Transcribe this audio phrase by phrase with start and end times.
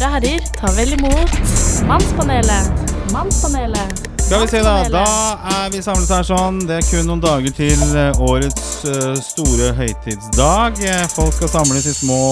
[0.00, 1.32] Damer og herrer, ta vel imot
[1.84, 2.92] Mannspanelet.
[3.12, 3.98] Mannspanelet.
[4.24, 4.72] Skal vi se, da.
[4.88, 5.02] Da
[5.58, 6.62] er vi samlet her sånn.
[6.64, 10.80] Det er kun noen dager til eh, årets eh, store høytidsdag.
[10.88, 12.22] Eh, Folk skal samles i små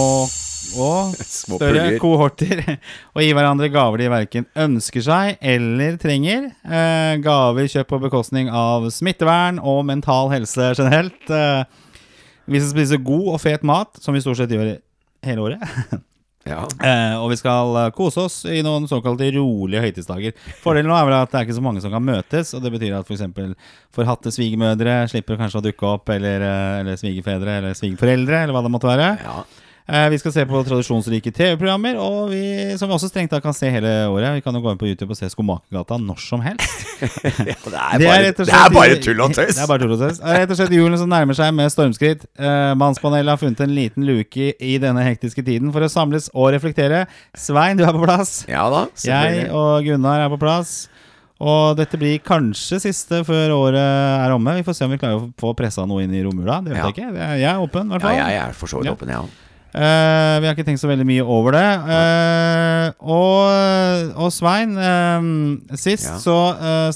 [0.80, 2.64] og større kohorter
[3.16, 6.48] og gi hverandre gaver de verken ønsker seg eller trenger.
[6.64, 11.20] Eh, gaver kjøpt på bekostning av smittevern og mental helse generelt.
[12.48, 14.78] Vi skal spise god og fet mat, som vi stort sett gjør
[15.28, 15.98] hele året.
[16.48, 16.62] Ja.
[16.80, 20.34] Eh, og vi skal eh, kose oss i noen såkalte rolige høytidsdager.
[20.64, 22.72] Fordelen nå er vel at det er ikke så mange som kan møtes, og det
[22.74, 23.24] betyr at f.eks.
[23.36, 23.54] For
[24.00, 28.64] forhatte svigermødre slipper kanskje å dukke opp, eller, eh, eller svigerfedre eller svigerforeldre, eller hva
[28.66, 29.14] det måtte være.
[29.24, 29.40] ja.
[29.88, 32.40] Eh, vi skal se på tradisjonsrike TV-programmer, og vi,
[32.76, 34.34] som vi også strengt tatt kan se hele året.
[34.36, 36.82] Vi kan jo gå inn på YouTube og se Skomakergata når som helst.
[37.00, 39.54] ja det, er bare, det er bare tull og tøys.
[39.56, 40.20] Det er bare tull og tøys.
[40.20, 42.26] Rett og slett julen som nærmer seg med stormskritt.
[42.36, 46.50] Uh, Mannspanelet har funnet en liten luke i denne hektiske tiden for å samles og
[46.52, 47.06] reflektere.
[47.32, 48.42] Svein, du er på plass.
[48.50, 48.84] Ja da.
[49.08, 50.76] Jeg og Gunnar er på plass.
[51.40, 54.58] Og dette blir kanskje siste før året er omme.
[54.60, 56.60] Vi får se om vi klarer å få pressa noe inn i romjula.
[56.66, 56.88] Det vet Ja.
[56.92, 57.28] jeg ikke.
[57.40, 58.18] Jeg er åpen, i hvert Ja, fall.
[58.18, 58.98] jeg er for så vidt Ja.
[58.98, 59.36] åpen, jeg òg.
[59.68, 61.66] Eh, vi har ikke tenkt så veldig mye over det.
[61.84, 65.26] Uh, og, og Svein, eh,
[65.76, 66.16] sist Ja.
[66.22, 66.36] så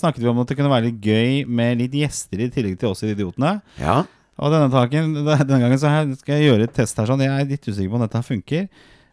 [0.01, 2.89] snakket vi om at det kunne være litt gøy med litt gjester i tillegg til
[2.95, 3.59] oss idiotene.
[3.79, 4.03] Ja.
[4.41, 5.13] Og denne, taken,
[5.45, 7.07] denne gangen så skal jeg gjøre et test her.
[7.11, 7.21] Sånn.
[7.21, 8.67] Jeg er litt usikker på om dette funker.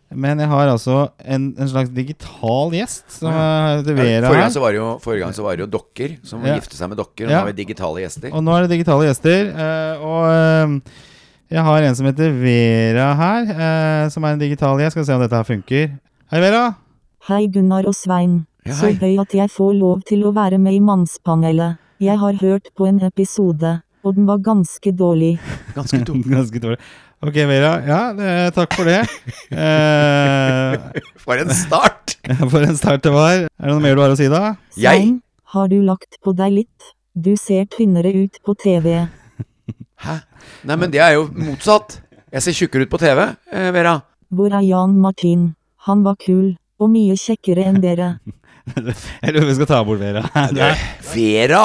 [0.10, 4.56] Men jeg har altså en, en slags digital gjest som jeg leverer Forrige her.
[4.56, 6.56] så var det jo, forrige gang så var det jo dokker som Ja.
[6.58, 7.28] gifte seg med dokker.
[7.28, 7.36] Og Ja.
[7.36, 8.32] nå har vi digitale gjester.
[8.34, 9.52] Og nå er det digitale gjester.
[10.02, 10.82] og
[11.50, 14.92] jeg har en som heter Vera her, eh, som er en digital jeg.
[14.94, 15.92] Skal se om dette her funker.
[16.30, 16.64] Hei, Vera.
[17.30, 18.46] Hei Gunnar og Svein.
[18.68, 18.98] Ja, Så hei.
[19.02, 21.80] gøy at jeg får lov til å være med i Mannspanelet.
[22.00, 25.40] Jeg har hørt på en episode, og den var ganske dårlig.
[25.76, 26.22] Ganske dum.
[26.38, 26.78] Ganske dårlig.
[27.20, 27.74] Ok, Vera.
[27.84, 29.02] Ja, eh, takk for det.
[29.52, 32.16] Eh, For en start!
[32.52, 33.48] for en start det var.
[33.50, 34.54] Er det noe mer du har å si, da?
[34.78, 35.02] Jeg?
[35.02, 35.18] Svein,
[35.56, 36.94] har du lagt på deg litt?
[37.18, 39.08] Du ser tynnere ut på TV.
[40.06, 40.20] Hæ?
[40.68, 42.00] Nei, men det er jo motsatt.
[42.32, 43.98] Jeg ser tjukkere ut på TV, eh, Vera.
[44.30, 45.48] Hvor er Jan Martin?
[45.88, 48.14] Han var kul, og mye kjekkere enn dere.
[48.76, 50.22] Jeg lurer på om vi skal ta bort Vera.
[50.56, 50.74] Nei.
[51.14, 51.64] Vera!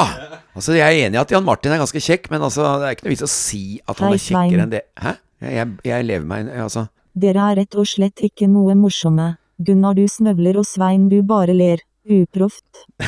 [0.54, 2.96] Altså, Jeg er enig i at Jan Martin er ganske kjekk, men altså, det er
[2.96, 4.82] ikke noe vits å si at han Hei, er kjekkere enn det.
[5.02, 5.14] Hæ?
[5.44, 6.86] Jeg, jeg, jeg lever meg inn Altså
[7.18, 9.34] Dere er rett og slett ikke noe morsomme.
[9.62, 11.82] Gunnar du snøvler og Svein du bare ler.
[12.04, 12.84] Uproft.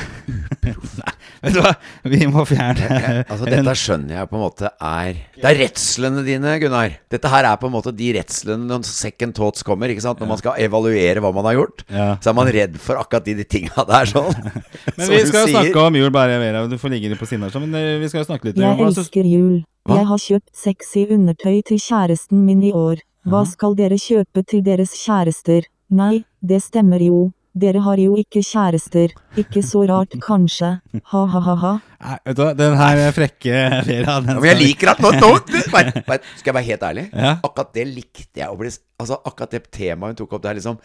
[1.42, 1.72] Vet du hva,
[2.08, 2.86] vi må fjerne
[3.28, 6.94] Altså Dette skjønner jeg på en måte er Det er redslene dine, Gunnar.
[7.12, 9.92] Dette her er på en måte de redslene når second thoughts kommer.
[9.92, 10.22] ikke sant?
[10.22, 12.08] Når man skal evaluere hva man har gjort, Ja.
[12.24, 14.08] så er man redd for akkurat de, de tinga der.
[14.10, 14.32] sånn
[14.98, 16.64] Men vi skal jo snakke om jul, bare, Vera.
[16.72, 18.58] Du får ligge litt på siden her, sånn, men eh, vi skal jo snakke litt
[18.58, 19.56] om Jeg elsker jul.
[19.86, 20.00] Hva?
[20.00, 23.04] Jeg har kjøpt sexy undertøy til kjæresten min i år.
[23.26, 25.66] Hva skal dere kjøpe til deres kjærester?
[25.94, 27.26] Nei, det stemmer jo.
[27.56, 29.14] Dere har jo ikke kjærester.
[29.40, 30.74] Ikke så rart, kanskje.
[31.12, 31.72] Ha-ha-ha-ha.
[32.06, 35.30] Nei, vet du hva, den her frekke Vera den men jeg liker at nå, nå
[35.48, 37.04] Skal jeg være helt ærlig?
[37.16, 37.30] Ja.
[37.40, 40.76] Akkurat det likte jeg Altså Akkurat det temaet hun tok opp, det er liksom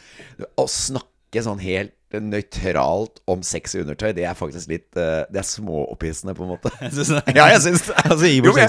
[0.55, 5.39] Å snakke sånn helt nøytralt om sex i undertøy, det er faktisk litt eh, Det
[5.39, 6.71] er småopphissende, på en måte.
[6.81, 7.85] Jeg Ja, jeg syns.
[8.11, 8.51] Altså, Jo.
[8.51, 8.67] Ja.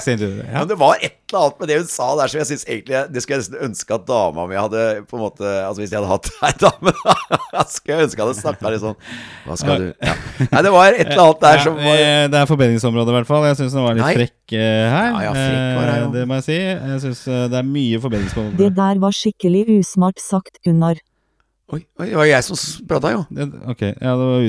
[0.61, 2.99] Men det var et eller annet med det hun sa der som jeg syns egentlig
[3.11, 5.99] Det skulle jeg nesten ønske at dama mi hadde på en måte Altså Hvis jeg
[5.99, 6.93] hadde hatt ei dame,
[7.51, 8.97] da skulle jeg ønske jeg hadde snakka litt sånn
[9.47, 10.13] Hva skal du Ja.
[10.45, 12.01] Nei, det var et eller annet der som var
[12.33, 13.45] det er forbedringsområde, i hvert fall.
[13.49, 14.13] Jeg syns den var litt Nei.
[14.15, 15.09] frekk eh, her.
[15.09, 16.57] Ja, ja, frekk var det, Eh, det må jeg si.
[16.59, 17.99] Jeg syns det er mye
[18.59, 21.01] Det der var skikkelig usmart sagt, Gunnar.
[21.73, 23.23] Oi, oi, det var jeg som prata, jo.
[23.71, 24.43] Ok, ja, det var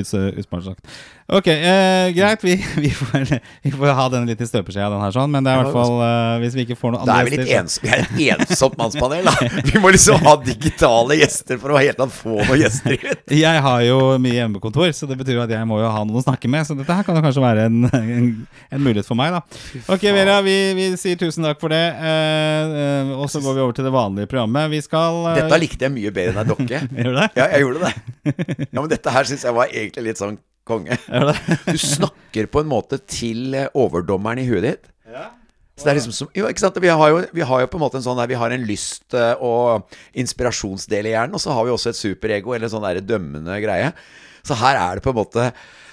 [0.67, 0.97] sagt.
[1.25, 2.43] Ok, eh, greit.
[2.45, 2.53] Vi,
[2.83, 3.23] vi, får,
[3.65, 5.31] vi får ha den litt i støpeskjea, den her, sånn.
[5.33, 7.47] Men det er i hvert fall eh, Hvis vi ikke får noe Da andre er
[7.49, 9.33] gjester, vi er et ensomt mannspanel, da.
[9.65, 13.63] Vi må liksom ha digitale gjester for å helt tatt få noen gjester så- Jeg
[13.65, 16.51] har jo mye hjemmekontor, så det betyr at jeg må jo ha noen å snakke
[16.53, 16.67] med.
[16.69, 18.29] Så dette her kan jo kanskje være en, en,
[18.77, 19.41] en mulighet for meg, da.
[19.97, 21.81] Ok, Vera, vi, vi sier tusen takk for det.
[22.05, 24.69] eh, eh, og så går vi over til det vanlige programmet.
[24.77, 26.85] Vi skal eh, Dette likte jeg mye bedre enn ei dokke.
[27.01, 27.29] Gjør du det?
[27.41, 27.95] Ja, jeg gjorde det.
[28.69, 30.37] Ja, Men dette her syns jeg var egentlig litt sånn
[30.67, 30.97] konge.
[31.69, 34.91] Du snakker på en måte til eh, overdommeren i huet ditt.
[35.75, 36.77] Så det er liksom som, jo, ikke sant?
[36.79, 38.67] Vi har jo, vi har jo på en måte en sånn der Vi har en
[38.67, 42.75] lyst eh, og inspirasjonsdel i hjernen, og så har vi også et superego, eller en
[42.77, 43.89] sånn der dømmende greie.
[44.47, 45.49] Så her er det på en måte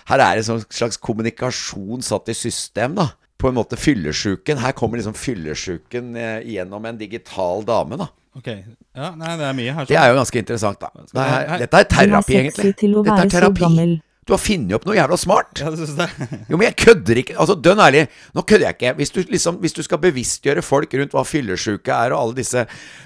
[0.07, 3.09] Her er det en slags kommunikasjon satt i system, da.
[3.43, 4.61] På en måte fyllesjuken.
[4.63, 8.07] Her kommer liksom fyllesjuken eh, gjennom en digital dame, da.
[8.39, 8.49] Ok.
[8.95, 9.91] Ja, nei, det er mye her.
[9.91, 11.07] Det er jo ganske interessant, da.
[11.11, 12.75] Det er, dette er terapi, egentlig.
[12.79, 13.93] Dette er terapi.
[14.23, 15.59] Du har funnet opp noe jævla smart.
[15.59, 16.07] Ja, du synes det?
[16.51, 17.35] Jo, men jeg kødder ikke.
[17.43, 18.05] Altså, dønn ærlig.
[18.37, 18.93] Nå kødder jeg ikke.
[19.01, 22.63] Hvis du, liksom, hvis du skal bevisstgjøre folk rundt hva fyllesyke er, og alle disse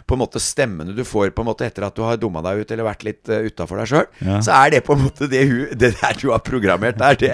[0.06, 2.60] på en måte stemmene du får på en måte etter at du har dumma deg
[2.60, 4.42] ut eller vært litt uh, utafor deg sjøl, Ja.
[4.44, 5.40] så er det på en måte det,
[5.80, 7.16] det der du har programmert der.
[7.16, 7.32] Det,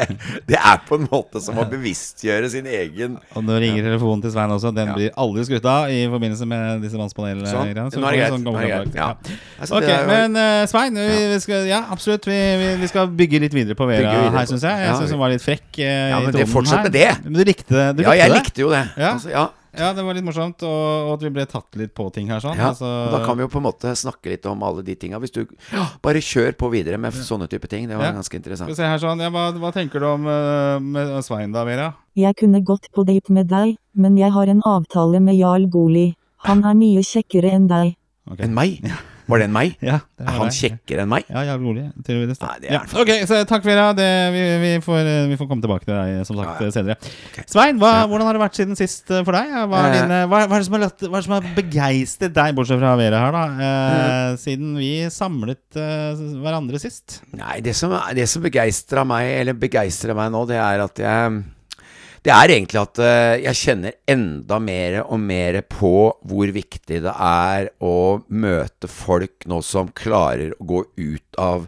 [0.49, 4.33] det er på en måte som å bevisstgjøre sin egen Og nå ringer telefonen til
[4.37, 4.71] Svein også.
[4.79, 4.97] Den Ja.
[4.97, 7.51] blir aldri skrutt av i forbindelse med disse mannspanelene.
[7.51, 7.75] Sånn.
[7.75, 8.39] Nå er det greit.
[8.39, 8.95] sånn er det greit.
[9.03, 9.11] Ja.
[9.59, 12.31] Altså, Ok, det men uh, Svein, vi, vi skal, ja absolutt.
[12.31, 14.79] Vi, vi, vi skal bygge litt videre på Vera videre her, syns jeg.
[14.83, 15.79] Jeg Ja, syns hun var litt frekk.
[15.79, 17.09] eh, Ja, men det tonen fortsett med det.
[17.25, 18.39] Men du likte, du Ja, jeg det?
[18.43, 18.85] likte jo det.
[18.97, 19.13] Ja.
[19.15, 19.49] Altså, ja.
[19.75, 22.41] Ja, det var litt morsomt, og, og at vi ble tatt litt på ting her
[22.45, 22.59] sånn.
[22.61, 25.17] Ja, altså, Da kan vi jo på en måte snakke litt om alle de tinga.
[25.19, 25.47] Hvis du
[26.05, 27.89] bare kjør på videre med sånne type ting.
[27.89, 28.13] Det var Ja.
[28.13, 28.69] ganske Skal interessant.
[28.69, 30.29] vi se her sånn, ja, hva, hva tenker du om
[30.93, 31.95] med Svein da, Vera?
[32.15, 36.15] Jeg kunne gått på date med deg, men jeg har en avtale med Jarl Goli.
[36.45, 37.97] Han er mye kjekkere enn deg.
[38.31, 38.45] Okay.
[38.47, 38.93] Enn meg?
[39.31, 39.77] Var det en meg?
[39.81, 40.57] Ja, det Er han det.
[40.59, 41.25] kjekkere enn meg?
[41.31, 41.85] Ja, jævlig rolig.
[42.03, 42.41] Tydeligvis.
[42.43, 42.81] Nei, det er ja.
[42.91, 43.85] han Ok, så takk, Vera.
[43.95, 46.75] Det, vi, vi, får, eh, vi får komme tilbake til deg som sagt Ja, ja.
[46.75, 46.97] senere.
[47.47, 48.07] Svein, hva, Ja.
[48.11, 49.55] hvordan har det vært siden sist eh, for deg?
[49.71, 51.49] Hva er, din, hva, hva er det som har, latt, hva er det som har
[51.61, 53.45] begeistret deg, bortsett fra Vera her, da?
[53.71, 57.21] Eh, Siden vi samlet eh, hverandre sist?
[57.39, 61.43] Nei, det som, det som begeistra meg, eller begeistrer meg nå, det er at jeg
[62.23, 67.15] Det er egentlig at eh, jeg kjenner enda mer og mer på hvor viktig det
[67.27, 71.67] er å møte folk nå som klarer å gå ut av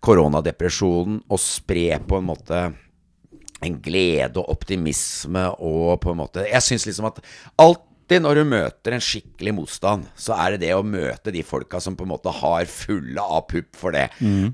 [0.00, 2.62] koronadepresjonen og spre på en måte
[3.60, 7.20] en glede og optimisme og på en måte Jeg syns liksom at
[8.10, 11.78] alltid når du møter en skikkelig motstand, så er det det å møte de folka
[11.80, 14.08] som på en måte har fulle av pupp for det.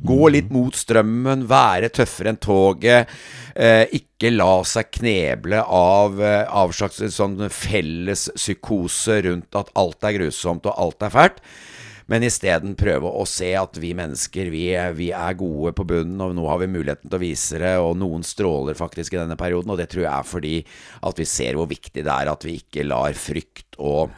[0.05, 3.09] Gå litt mot strømmen, være tøffere enn toget.
[3.57, 10.05] Eh, ikke la seg kneble av, eh, av slags sånn felles psykose rundt at alt
[10.05, 11.41] er grusomt og alt er fælt.
[12.07, 16.37] Men isteden prøve å se at vi mennesker vi, vi er gode på bunnen, og
[16.39, 19.73] nå har vi muligheten til å vise det, og noen stråler faktisk i denne perioden.
[19.75, 20.55] Og det tror jeg er fordi
[21.11, 24.15] at vi ser hvor viktig det er at vi ikke lar frykt og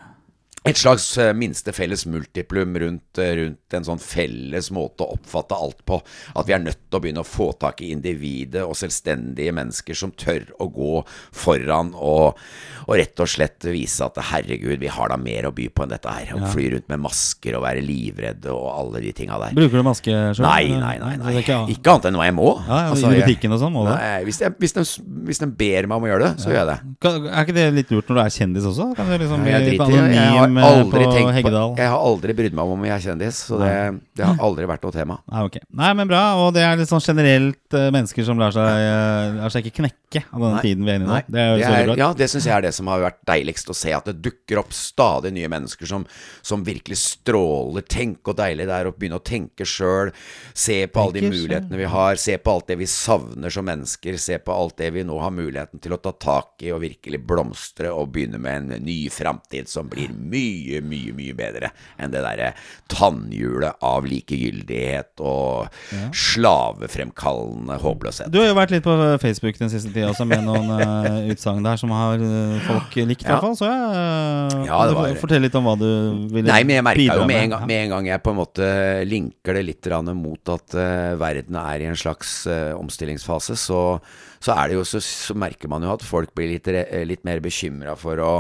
[0.69, 5.57] et slags eh, minste felles multiplum rundt, eh, rundt en sånn felles måte å oppfatte
[5.59, 6.01] alt på.
[6.37, 9.97] At vi er nødt til å begynne å få tak i individet og selvstendige mennesker
[9.99, 10.93] som tør å gå
[11.35, 12.39] foran og,
[12.87, 15.93] og rett og slett vise at herregud, vi har da mer å by på enn
[15.95, 16.35] dette her.
[16.39, 19.57] Å fly rundt med masker og være livredde og alle de tinga der.
[19.59, 20.45] Bruker du maske sjøl?
[20.47, 21.15] Nei, nei, nei.
[21.19, 21.35] Nei.
[21.43, 21.65] Ikke, ja.
[21.69, 22.49] ikke- annet enn hva jeg må.
[22.67, 23.73] Ja, ja, Altså, I butikken og sånn?
[23.73, 23.93] må du?
[24.29, 24.99] Hvis, hvis,
[25.29, 26.79] hvis de ber meg om å gjøre det, så gjør jeg det.
[27.09, 28.89] Er ikke det litt lurt når du er kjendis også?
[28.97, 30.58] Kan du liksom bli Jeg, driter i det.
[30.67, 31.75] Aldri på tenkt på Heggedal?
[31.79, 33.73] Jeg har aldri brydd meg om om jeg er kjendis, så det,
[34.19, 35.19] det har aldri vært noe tema.
[35.31, 35.65] Nei, okay.
[35.81, 36.23] Nei, men bra.
[36.43, 39.83] Og det er litt sånn generelt eh, mennesker som lar seg, eh, lar seg ikke
[39.83, 40.63] knekke av denne Nei.
[40.65, 41.21] tiden vi er inne i nå.
[41.29, 43.77] Det er det er ja, det syns jeg er det som har vært deiligst å
[43.77, 43.93] se.
[43.97, 46.07] At det dukker opp stadig nye mennesker som,
[46.43, 47.87] som virkelig stråler.
[47.89, 50.13] Tenk og deilig det er å begynne å tenke sjøl.
[50.55, 52.21] Se på alle de mulighetene vi har.
[52.21, 54.19] Se på alt det vi savner som mennesker.
[54.21, 57.21] Se på alt det vi nå har muligheten til å ta tak i og virkelig
[57.29, 62.13] blomstre og begynne med en ny framtid som blir mye, mye, mye mye bedre enn
[62.13, 62.53] det derre
[62.91, 65.69] tannhjulet av likegyldighet og
[66.17, 68.31] slavefremkallende håpløshet.
[68.33, 71.65] Du har jo vært litt på Facebook den siste tida også med noen uh, utsagn
[71.67, 73.37] der som har uh, folk likt, i Ja.
[73.37, 73.59] hvert fall.
[73.59, 75.89] Så ja, Ja, det var- Fortell litt om hva du
[76.33, 78.39] ville Nei, men jeg merka jo med en, gang, med en gang jeg på en
[78.39, 78.69] måte
[79.09, 79.87] linker det litt
[80.19, 80.75] mot at
[81.19, 83.99] verden er i en slags omstillingsfase, så,
[84.41, 86.69] så er det jo så, så merker man jo at folk blir litt,
[87.09, 88.33] litt mer bekymra for å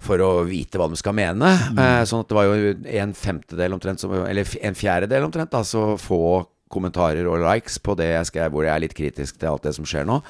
[0.00, 1.50] for å vite hva de skal mene.
[1.76, 2.06] Mm.
[2.08, 5.94] sånn at det var jo en femtedel omtrent, som, eller en fjerdedel omtrent, da, så
[6.00, 6.40] få
[6.70, 9.74] kommentarer og likes på det jeg skrev, hvor jeg er litt kritisk til alt det
[9.76, 10.20] som skjer nå.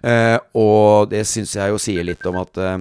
[0.00, 2.78] Eh, og det syns jeg jo sier litt om at eh,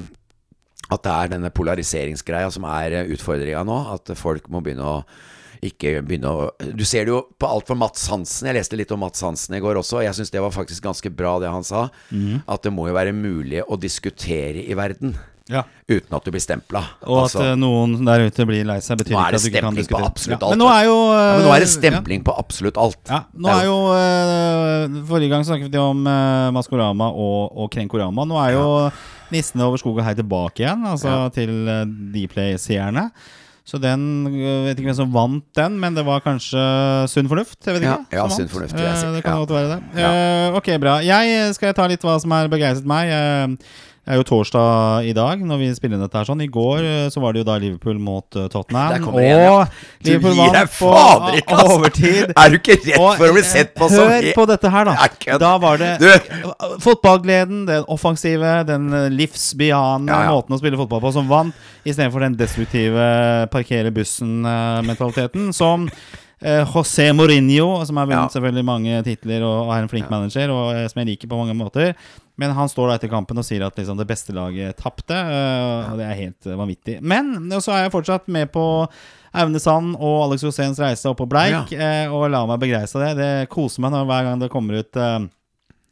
[0.87, 3.79] at det er denne polariseringsgreia som er eh, utfordringa nå.
[3.97, 5.01] At folk må begynne å
[5.65, 8.47] ikke begynne å Du ser det jo på alt for Mats Hansen.
[8.47, 10.03] Jeg leste litt om Mats Hansen i går også.
[10.05, 11.89] Jeg syns det var faktisk ganske bra, det han sa.
[12.47, 15.17] At det må jo være mulig å diskutere i verden
[15.47, 15.63] Ja.
[15.87, 16.81] uten at du blir stempla.
[17.07, 19.77] Og at eh, noen der ute blir lei seg, betyr ikke at du ikke kan
[19.77, 20.09] stempling på diskutere.
[20.11, 20.47] absolutt ja.
[20.47, 22.99] alt, Men nå er jo ja, men nå er det eh, stempling på absolutt alt.
[23.07, 28.27] Ja, nå er jo eh, Forrige gang snakket vi om uh, Maskorama og, og Krenkorama.
[28.27, 28.67] Nå er jo
[29.31, 33.09] Nissene over skog og hei tilbake igjen, altså til uh, Dplay-seerne.
[33.67, 36.61] Så den jeg Vet ikke hvem som vant den, men det var kanskje
[37.11, 37.59] Sunn Fornuft?
[37.65, 37.97] Jeg vet ikke.
[38.15, 38.29] ja, ja.
[38.31, 39.09] Sunn Fornuft, vil jeg si.
[39.15, 40.07] Det kan godt være det.
[40.55, 40.99] Ok, bra.
[41.03, 43.11] Jeg skal ta litt hva som har begeistret meg.
[43.11, 43.75] Eh,
[44.07, 46.39] det er jo torsdag i dag når vi spiller inn dette her sånn.
[46.39, 48.93] I går eh, så var det jo da Liverpool mot eh, Tottenham.
[49.03, 49.49] Der igjen, ja.
[49.51, 50.91] og Liverpool vant på
[51.35, 52.31] i overtid.
[52.31, 54.87] Er du ikke redd Og, for å bli sett på som Hør på dette her,
[54.87, 55.35] da.
[55.43, 56.07] Da var det Du.
[56.85, 60.37] fotballgleden, den offensive, den eh, livsbejaende Ja, ja.
[60.37, 63.09] måten å spille fotball på som vant, istedenfor den destruktive
[63.51, 66.07] parkere bussen-mentaliteten som eh,
[66.41, 68.29] José Mourinho, som har vunnet Ja.
[68.29, 71.55] selvfølgelig mange titler og, er en flink manager, og eh, som jeg liker på mange
[71.57, 71.95] måter.
[72.37, 75.91] Men han står da etter kampen og sier at liksom, det beste laget tapte, eh,
[75.91, 76.99] og det er helt eh, vanvittig.
[77.01, 78.87] Men så er jeg fortsatt med på
[79.37, 83.15] Aune Sand og Alex Roséns reise opp på Bleik, eh, og la meg begreise det.
[83.17, 85.19] Det koser meg når hver gang det kommer ut eh,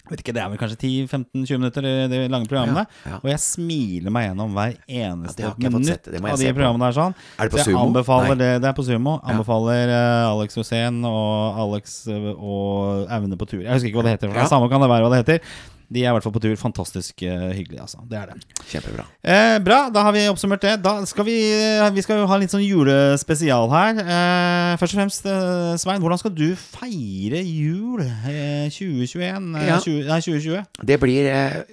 [0.10, 2.86] vet ikke, Det er vel kanskje 10-15-20 minutter, de, lange programmene.
[3.06, 3.20] Ja, ja.
[3.22, 6.98] Og jeg smiler meg gjennom hver eneste fått minutt av de programmene der.
[7.00, 8.34] sånn Er det på Sumo?
[8.36, 9.20] Det, det er på Sumo.
[9.26, 13.64] Anbefaler uh, Alex Rosén og Alex uh, og Aune på tur.
[13.64, 14.36] Jeg husker ikke hva det heter.
[14.36, 14.50] Ja.
[14.52, 15.56] Samme kan det være hva det heter.
[15.89, 16.56] De er i hvert fall på tur.
[16.58, 18.00] Fantastisk uh, hyggelig, altså.
[18.10, 18.39] Det er det.
[18.72, 19.06] Kjempebra.
[19.24, 20.74] Eh, bra, da har vi oppsummert det.
[20.84, 24.00] Da skal vi, eh, vi skal jo ha litt sånn julespesial her.
[24.01, 29.56] Eh, først og fremst, eh, Svein, hvordan skal du feire jul eh, 2021?
[29.56, 29.80] Eh, Ja.
[29.80, 30.65] 20, nei, 2020?
[30.86, 31.32] Det blir,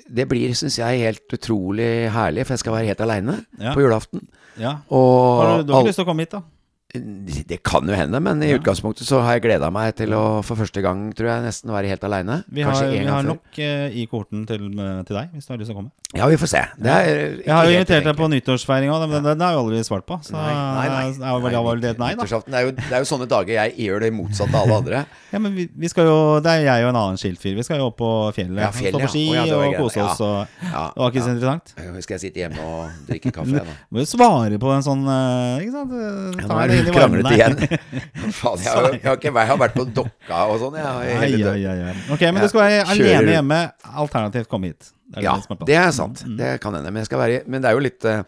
[0.08, 3.72] det blir syns jeg, helt utrolig herlig, for jeg skal være helt aleine Ja.
[3.74, 4.26] på julaften.
[4.60, 4.76] Ja.
[4.92, 6.42] Og du, du har ikke lyst til å komme hit, da?
[6.92, 8.58] Det kan jo hende, men i Ja.
[8.58, 11.88] utgangspunktet så har jeg gleda meg til å for første gang, tror jeg, nesten være
[11.88, 12.44] helt aleine.
[12.52, 15.70] Vi har, vi har nok eh, i korten til, til deg, hvis du har lyst
[15.70, 15.90] til å komme.
[16.12, 16.60] Ja, vi får se.
[16.76, 19.80] Det er Jeg har jo invitert deg på nyttårsfeiring òg, men den har jo aldri
[19.88, 20.20] svart på.
[20.20, 21.32] Så Nei, nei, nei.
[21.32, 22.24] er vel- det et nei, da.
[22.28, 25.06] Det er, jo, det er jo sånne dager jeg gjør det motsatte av alle andre.
[25.32, 27.54] Ja, men vi, vi skal jo, Det er jeg og en annen skiltfyr.
[27.56, 28.60] Vi skal jo opp på fjellet.
[28.60, 29.44] Ja, fjellet, Stå på ski ja.
[29.48, 30.20] Ja, og kose oss.
[30.20, 30.26] Ja.
[30.26, 31.36] Og, Ja, det var ikke så ja.
[31.36, 31.72] interessant.
[32.04, 33.62] Skal jeg sitte hjemme og drikke kaffe?
[33.62, 33.76] da?
[33.88, 35.94] Må jo svare på en sånn eh, Ikke sant?
[35.96, 37.38] Ja, Ta nå er du inn i varmen kranglet der.
[37.38, 38.02] igjen.
[38.42, 40.80] Faen, jeg, har, jeg, har ikke, jeg har vært på Dokka og sånn.
[40.82, 41.96] Jeg, Ja, ja, ai.
[42.12, 43.62] Ok, men Ja, du skal være alene hjemme,
[44.04, 44.92] alternativt komme hit.
[45.12, 45.34] Det Ja,
[45.68, 46.22] det er sant.
[46.38, 46.90] Det kan hende.
[46.92, 48.22] Men, være, men det er litt eh,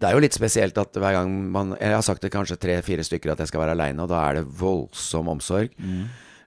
[0.00, 3.04] Det er jo litt spesielt at hver gang man Jeg har sagt det kanskje tre-fire
[3.06, 5.74] stykker at jeg skal være aleine, og da er det voldsom omsorg.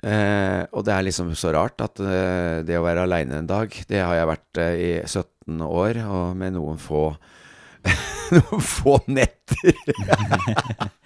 [0.07, 3.73] Eh, og det er liksom så rart at eh, det å være aleine en dag,
[3.89, 7.09] det har jeg vært eh, i 17 år, og med noen få
[8.35, 9.75] Noen få netter.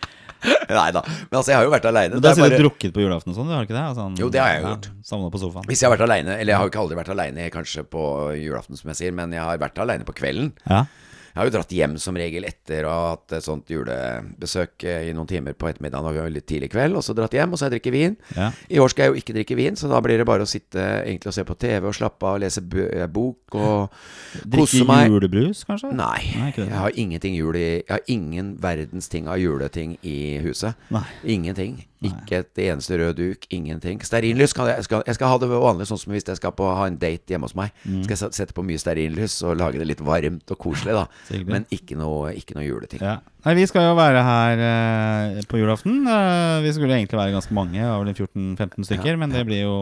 [0.42, 1.04] Nei da.
[1.06, 2.18] Men altså, jeg har jo vært aleine.
[2.18, 2.58] Du har bare...
[2.58, 3.84] drukket på julaften og sånn, du har ikke det?
[3.92, 4.88] Altså, Jo, det har jeg gjort.
[5.06, 5.68] Samla på sofaen.
[5.70, 8.06] Hvis jeg har vært aleine, eller jeg har jo ikke aldri vært aleine kanskje på
[8.40, 10.50] julaften, som jeg sier, men jeg har vært aleine på kvelden.
[10.66, 10.86] Ja.
[11.32, 15.08] Jeg har jo dratt hjem som regel etter å ha hatt et sånt julebesøk eh,
[15.08, 17.66] i noen timer på ettermiddagen og veldig tidlig kveld, og så dratt hjem, og så
[17.66, 18.18] har jeg drukket vin.
[18.36, 18.50] Ja.
[18.68, 20.84] I år skal jeg jo ikke drikke vin, så da blir det bare å sitte
[21.06, 23.96] egentlig og se på TV og slappe av, lese bø eh, bok og
[24.58, 25.94] kose Drikke julebrus, kanskje?
[25.96, 30.40] Nei, Nei, jeg har ingenting jul i Jeg har ingen verdens ting av juleting i
[30.44, 30.76] huset.
[30.92, 31.06] Nei.
[31.38, 31.80] Ingenting.
[32.02, 33.44] Ikke et eneste rød duk.
[33.54, 34.00] Ingenting.
[34.02, 36.54] Stearinlys skal jeg, jeg, skal, jeg skal ha det vanlig, sånn som hvis jeg skal
[36.58, 37.70] på, ha en date hjemme hos meg.
[37.86, 38.00] Mm.
[38.08, 41.06] Skal jeg sette på mye stearinlys og lage det litt varmt og koselig, da.
[41.54, 43.04] Men ikke noe, ikke noe juleting.
[43.06, 43.20] Ja.
[43.46, 46.02] Nei, vi skal jo være her eh, på julaften.
[46.10, 49.64] Eh, vi skulle egentlig være ganske mange, av var 14-15 stykker, Ja, men det blir
[49.68, 49.78] jo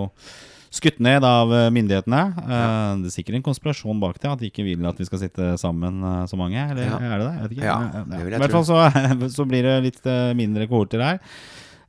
[0.69, 2.19] skutt ned av eh, myndighetene.
[2.43, 5.23] Eh, Det er sikkert en konspirasjon bak det, at de ikke vil at vi skal
[5.23, 6.59] sitte sammen eh, så mange.
[6.71, 6.99] Eller Ja.
[6.99, 7.31] er det det?
[7.33, 7.65] Jeg vet ikke.
[7.71, 8.83] Ja, Ja, det vil I hvert fall så,
[9.39, 11.23] så blir det litt mindre kohorter her.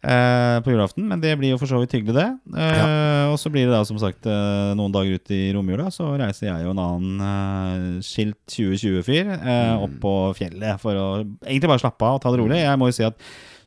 [0.02, 2.28] Eh, på julaften, men det blir jo for så vidt hyggelig, det.
[2.56, 6.08] Eh, Og så blir det da som sagt eh, noen dager ut i romjula, så
[6.18, 9.84] reiser jeg og en annen eh, skilt 2020-fyr eh, Mm.
[9.84, 11.06] opp på fjellet for å
[11.46, 12.58] egentlig bare slappe av og ta det rolig.
[12.64, 13.16] Jeg må jo si at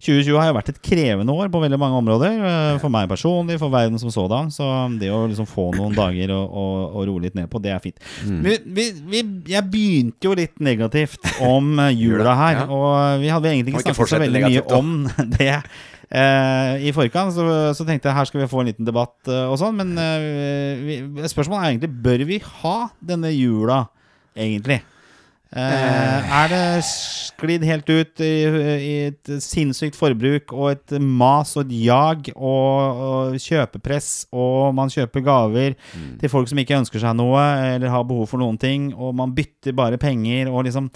[0.04, 2.34] 2020 har jo vært et krevende år på veldig mange områder.
[2.82, 4.50] For meg personlig, for verden som sådan.
[4.52, 4.66] Så
[5.00, 7.80] det å liksom få noen dager og, og, og roe litt ned på, det er
[7.86, 8.02] fint.
[8.28, 8.42] Mm.
[8.44, 9.22] Vi, vi, vi,
[9.54, 12.66] jeg begynte jo litt negativt om jula her.
[12.68, 14.94] Og vi hadde egentlig ikke snakket så veldig mye om
[15.40, 15.54] det.
[16.14, 19.48] Eh, I forkant så, så tenkte jeg her skal vi få en liten debatt eh,
[19.50, 20.98] og sånn, men eh, vi,
[21.32, 23.80] spørsmålet er egentlig bør vi ha denne jula,
[24.38, 24.84] egentlig?
[25.54, 28.32] Eh, er det sklidd helt ut i,
[28.82, 34.94] i et sinnssykt forbruk og et mas og et jag og, og kjøpepress, og man
[34.94, 35.76] kjøper gaver
[36.22, 37.42] til folk som ikke ønsker seg noe
[37.74, 40.90] eller har behov for noen ting, og man bytter bare penger og liksom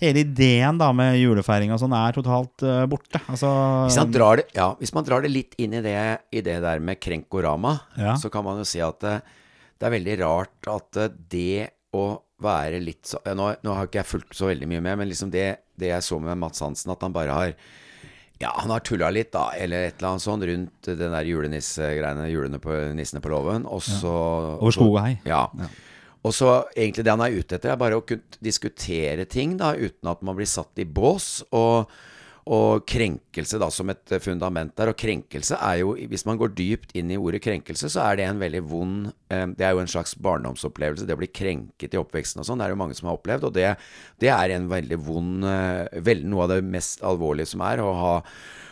[0.00, 3.20] Hele ideen da med julefeiring og sånn er totalt uh, borte.
[3.28, 3.50] Altså,
[3.86, 5.96] Hvis man, drar det, ja, hvis man drar det litt inn i det,
[6.32, 8.16] i det der med krenkorama, Ja.
[8.16, 9.18] så kan man jo si at det,
[9.80, 12.06] det er veldig rart at uh, det å
[12.40, 15.10] være litt så, ja, nå, nå har ikke jeg fulgt så veldig mye med, men
[15.10, 17.54] liksom det, det jeg så med Mats Hansen, at han bare har
[18.40, 22.24] ja, han har tulla litt, da, eller et eller annet sånt, rundt den der julenissegreiene,
[22.32, 24.12] julene på, nissene på låven, og så
[24.56, 25.18] Over skog og hei.
[25.28, 25.42] Ja.
[25.60, 25.68] Ja.
[26.20, 29.72] Og så egentlig det han er ute etter, er bare å kunne diskutere ting da,
[29.72, 31.40] uten at man blir satt i bås.
[31.56, 31.88] Og,
[32.48, 34.92] og krenkelse da som et eh, fundament der.
[34.92, 38.28] Og krenkelse er jo, hvis man går dypt inn i ordet krenkelse, så er det
[38.28, 41.06] en veldig vond eh, Det er jo en slags barndomsopplevelse.
[41.08, 43.50] Det å bli krenket i oppveksten og sånn, det er jo mange som har opplevd.
[43.50, 43.68] Og det,
[44.22, 47.92] det er en veldig vond eh, vel, Noe av det mest alvorlige som er å
[47.96, 48.16] ha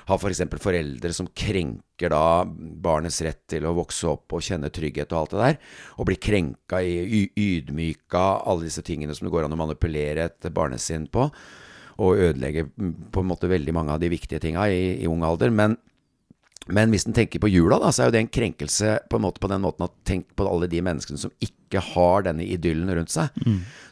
[0.08, 0.42] ha f.eks.
[0.48, 5.20] For foreldre som krenker da barnets rett til å vokse opp og kjenne trygghet og
[5.20, 5.58] alt det der,
[5.98, 11.08] og blir krenka ydmyka, alle disse tingene som det går an å manipulere et barnesinn
[11.12, 11.28] på,
[11.98, 15.24] og ødelegge mm, på en måte veldig mange av de viktige tinga i, i ung
[15.26, 15.50] alder.
[15.50, 15.76] Men
[16.68, 19.22] Men hvis en tenker på jula, da, så er jo det en krenkelse på en
[19.24, 22.90] måte på den måten at tenk på alle de menneskene som ikke har denne idyllen
[22.92, 23.32] rundt seg.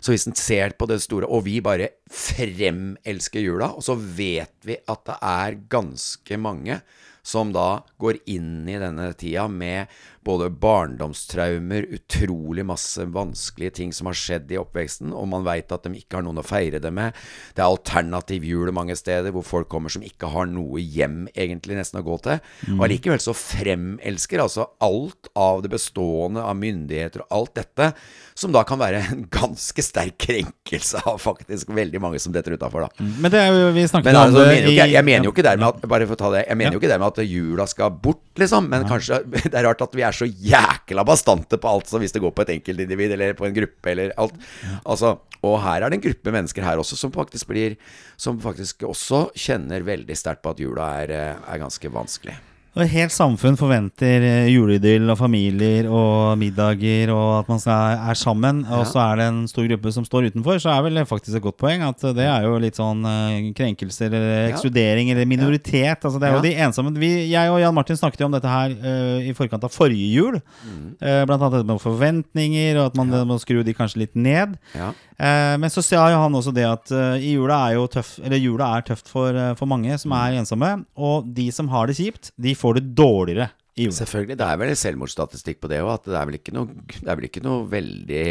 [0.01, 4.53] Så hvis en ser på det store Og vi bare fremelsker jula, og så vet
[4.69, 6.83] vi at det er ganske mange
[7.27, 9.89] som da går inn i denne tida med
[10.27, 15.87] både barndomstraumer, utrolig masse vanskelige ting som har skjedd i oppveksten, og man veit at
[15.87, 17.17] de ikke har noen å feire det med.
[17.55, 21.79] Det er alternativ jul mange steder, hvor folk kommer som ikke har noe hjem egentlig
[21.79, 22.43] nesten å gå til.
[22.77, 27.93] Og allikevel så fremelsker altså alt av det bestående av myndigheter og alt dette,
[28.37, 32.85] som da kan være en ganske sterk krenkelse av faktisk veldig mange som detter utafor,
[32.87, 33.07] da.
[33.23, 35.33] Men det er jo, vi snakket Men om altså, det mener ikke, jeg, mener jo
[35.33, 37.67] ikke dermed at Bare for å ta det Jeg mener jo ikke dermed at jula
[37.71, 38.69] skal bort, liksom.
[38.73, 42.15] Men kanskje det er rart at vi er så jækla bastante på alt som hvis
[42.15, 44.37] det går på et enkeltindivid eller på en gruppe eller alt.
[44.85, 47.77] Altså, og her er det en gruppe mennesker her også som faktisk blir
[48.17, 52.33] Som faktisk også kjenner veldig sterkt på at jula er, eh, er ganske vanskelig.
[52.77, 58.03] Og et helt samfunn forventer eh, juleidyll og familier og middager og at man skal,
[58.11, 58.59] er sammen.
[58.69, 60.61] Og så er det en stor gruppe som står utenfor.
[60.61, 64.13] Så er vel faktisk et godt poeng at det er jo litt sånn eh, krenkelser
[64.13, 66.05] eller ekskludering eller minoritet.
[66.05, 66.93] Altså det er jo de ensomme.
[67.01, 70.13] Vi, jeg og Jan Martin snakket jo om dette her uh, i forkant av forrige
[70.13, 70.37] jul.
[70.67, 70.85] Mm.
[71.01, 74.61] Uh, blant annet dette med forventninger og at man må skru de kanskje litt ned.
[74.77, 74.93] Ja.
[75.17, 78.19] Uh, men så sa jo han også det at uh, i jula er jo tøff
[78.21, 80.75] Eller jula er tøft for, for mange som er ensomme.
[80.93, 83.93] Og de som har det kjipt, de får det dårligere jula.
[83.97, 84.37] Selvfølgelig.
[84.41, 85.91] Det er vel selvmordsstatistikk på det òg.
[85.95, 88.25] At det er noe, det er vel ikke noe veldig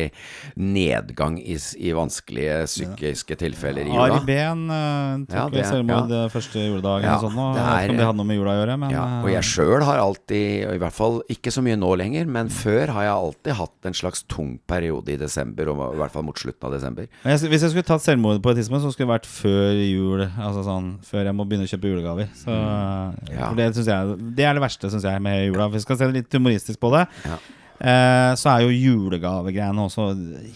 [0.57, 4.19] nedgang i, i vanskelige psykiske tilfeller i Ari.
[4.25, 6.23] Behn uh, tok Ja, det- selvmord ja.
[6.25, 7.37] eh, første juledag Ja, sånn.
[7.37, 8.89] Og det jeg vet er- ikke om det hadde noe med jula å gjøre, men
[8.95, 12.25] Ja, og eh, jeg sjøl har alltid, i hvert fall ikke så mye nå lenger,
[12.27, 16.11] men før har jeg alltid hatt en slags tung periode i desember, og i hvert
[16.11, 17.07] fall mot slutten av desember.
[17.23, 20.21] jeg, Hvis jeg skulle tatt selvmord på et tidspunkt, så skulle det vært før jul.
[20.39, 22.27] Altså sånn, Før jeg må begynne å kjøpe julegaver.
[22.35, 23.29] Så, Mm.
[23.35, 23.49] Ja.
[23.53, 25.69] Det, jeg, det er det verste, syns jeg, med jula.
[25.73, 27.05] Vi skal se litt humoristisk på det.
[27.25, 27.37] Ja.
[27.75, 30.09] Eh, så er jo julegavegreiene også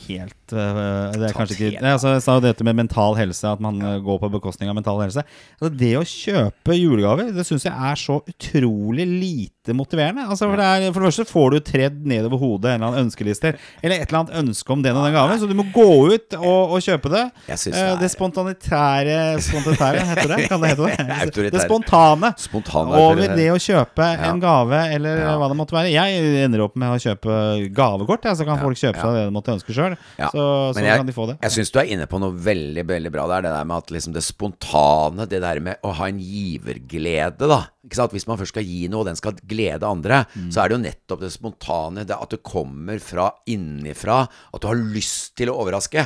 [0.07, 3.45] helt eh, Det er kanskje ikke nei, altså, Jeg sa jo dette med mental helse,
[3.47, 5.23] at man eh, går på bekostning av mental helse.
[5.61, 10.23] Altså, det å kjøpe julegaver, det syns jeg er så utrolig lite motiverende.
[10.25, 13.05] Altså, for, det er, for det første får du tredd nedover hodet en eller annen
[13.09, 15.87] ønskeliste, eller et eller annet ønske om den og den gaven, så du må gå
[16.15, 17.25] ut og, og kjøpe det.
[17.49, 20.39] Eh, det er- det spontanitære Spontanitære, heter det?
[20.49, 21.51] Kan det hete det?
[21.59, 24.29] Det spontane spontane over det å kjøpe Ja.
[24.29, 25.35] en gave, eller Ja.
[25.39, 25.91] hva det måtte være.
[25.91, 29.53] Jeg ender opp med å kjøpe gavekort, så kan folk kjøpe seg det de måtte
[29.55, 29.95] ønske sjøl.
[30.19, 30.47] Ja, Så,
[30.77, 31.37] så jeg, kan de få det.
[31.43, 33.47] Jeg syns du er inne på noe veldig veldig bra der.
[33.47, 37.61] Det der med at liksom det spontane, det der med å ha en giverglede, da.
[37.87, 40.49] Hvis man først skal gi noe, og den skal glede andre, Mm.
[40.51, 44.67] så er det jo nettopp det spontane, det at det kommer fra innifra, at du
[44.67, 46.03] har lyst til å overraske.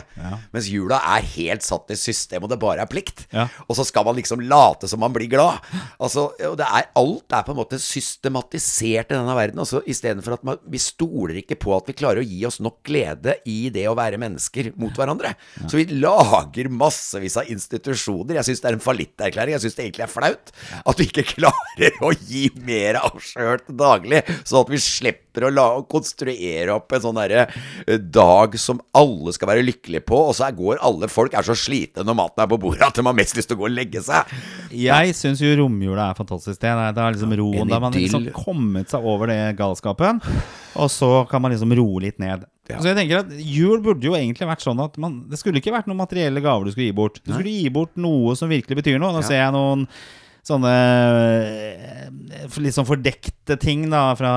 [0.53, 3.25] Mens jula er helt satt i system, og det bare er plikt.
[3.33, 3.47] Ja.
[3.67, 5.59] Og så skal man liksom late som man blir glad.
[5.99, 9.59] Altså, det er, alt er på en måte systematisert i denne verden.
[9.61, 12.81] Altså, Istedenfor at man, vi stoler ikke på at vi klarer å gi oss nok
[12.87, 15.33] glede i det å være mennesker mot hverandre.
[15.65, 18.37] Så vi lager massevis av institusjoner.
[18.39, 19.55] Jeg syns det er en fallitterklæring.
[19.57, 20.53] Jeg syns det egentlig er flaut
[20.85, 21.62] at vi ikke klarer
[22.05, 26.93] å gi mer av sjøl til daglig, sånn at vi slipper å la, konstruere opp
[26.93, 27.47] en sånn derre
[27.87, 31.55] eh, dag som alle skal være lykkelige på, og så går alle folk er så
[31.57, 33.75] slitne når maten er på bordet at de har mest lyst til å gå og
[33.75, 34.29] legge seg.
[34.77, 36.59] Jeg syns jo romjula er fantastisk.
[36.61, 37.69] Det er, det er liksom roen.
[37.73, 40.21] Da man liksom kommet seg over det galskapen,
[40.77, 42.45] og så kan man liksom roe litt ned.
[42.69, 42.77] Ja.
[42.79, 45.73] Så jeg tenker at Jul burde jo egentlig vært sånn at man, det skulle ikke
[45.73, 47.17] vært noen materielle gaver du skulle gi bort.
[47.25, 49.11] Du skulle gi bort noe som virkelig betyr noe.
[49.11, 49.27] Nå Ja.
[49.27, 49.83] ser jeg noen
[50.43, 52.09] sånne eh,
[52.59, 54.31] litt sånn fordekte ting, da, fra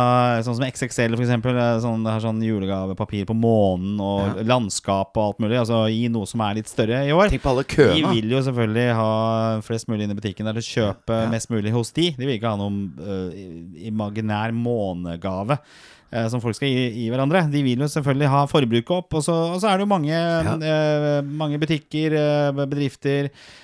[0.46, 1.56] sånn som XXL, for eksempel.
[1.58, 5.58] eh, Sånn, det har sånn julegavepapir på månen og landskap og alt mulig.
[5.60, 7.28] Altså gi noe som er litt større i år.
[7.34, 7.66] Tenk på alle
[7.96, 9.10] De vil jo selvfølgelig ha
[9.66, 12.12] flest mulig inn i butikken der til å kjøpe mest mulig hos de.
[12.16, 13.28] De vil ikke ha noen uh,
[13.90, 15.58] imaginær månegave.
[16.12, 17.44] eh, Som folk skal gi, gi hverandre.
[17.50, 19.18] De vil jo selvfølgelig ha forbruket opp.
[19.18, 20.24] Og så, og så er det jo mange,
[20.62, 23.54] eh, mange butikker, eh, bedrifter, eh,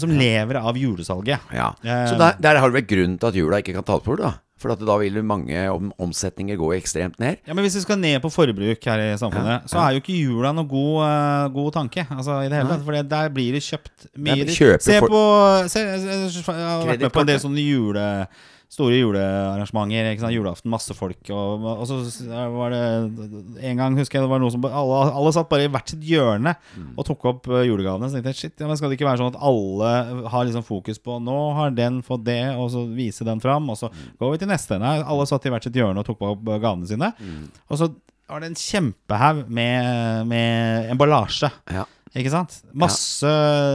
[0.00, 1.52] som lever av julesalget.
[1.54, 1.72] Ja.
[1.82, 4.22] Eh, Så der, der har du vel grunn til at jula ikke kan tas bort,
[4.22, 4.34] da?
[4.64, 7.36] For da vil mange om, omsetninger gå ekstremt ned.
[7.44, 10.16] Ja, men Hvis vi skal ned på forbruk her i samfunnet, så er jo ikke
[10.16, 12.06] jula noe god, uh, god tanke.
[12.08, 14.46] Altså i det hele tatt For der blir det kjøpt mye
[14.80, 15.22] Se på
[15.68, 18.06] se, se, Jeg har vært med på en del sånne jule
[18.72, 20.30] Store julearrangementer.
[20.34, 21.18] Julaften, masse folk.
[21.30, 21.98] Og, og så
[22.54, 22.80] var det
[23.68, 26.02] En gang husker jeg det var noe som Alle, alle satt bare i hvert sitt
[26.02, 26.88] hjørne Mm.
[26.98, 28.08] og tok opp eh, julegavene.
[28.10, 30.64] Så tenkte jeg shit, ja, men skal det ikke være sånn at alle har liksom
[30.66, 34.16] fokus på Nå har den fått det, og så vise den fram, og så Mm.
[34.18, 34.78] går vi til neste.
[34.80, 37.12] Nei, alle satt i hvert sitt hjørne og tok opp eh, gavene sine.
[37.20, 37.46] Mm.
[37.70, 37.92] Og så
[38.30, 41.50] var det en kjempehaug med, med emballasje.
[41.72, 41.84] Ja.
[42.14, 42.60] Ikke sant?
[42.78, 43.30] Masse